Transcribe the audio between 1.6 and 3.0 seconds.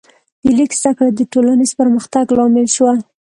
پرمختګ لامل شوه.